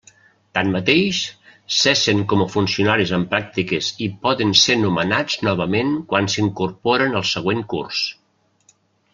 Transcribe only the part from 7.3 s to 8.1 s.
següent curs.